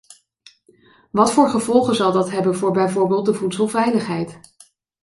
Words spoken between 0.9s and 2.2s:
Wat voor gevolgen zal